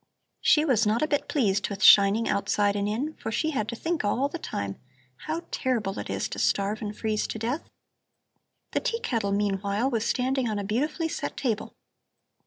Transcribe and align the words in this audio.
She 0.39 0.65
was 0.65 0.87
not 0.87 1.03
a 1.03 1.07
bit 1.07 1.27
pleased 1.27 1.69
with 1.69 1.83
shining 1.83 2.27
outside 2.27 2.75
and 2.75 2.89
in, 2.89 3.13
for 3.17 3.31
she 3.31 3.51
had 3.51 3.69
to 3.69 3.75
think 3.75 4.03
all 4.03 4.27
the 4.29 4.39
time: 4.39 4.79
how 5.27 5.43
terrible 5.51 5.99
it 5.99 6.09
is 6.09 6.27
to 6.29 6.39
starve 6.39 6.81
and 6.81 6.97
freeze 6.97 7.27
to 7.27 7.37
death. 7.37 7.69
"The 8.71 8.79
tea 8.79 8.99
kettle 8.99 9.31
meanwhile 9.31 9.91
was 9.91 10.03
standing 10.03 10.49
on 10.49 10.57
a 10.57 10.63
beautifully 10.63 11.07
set 11.07 11.37
table. 11.37 11.75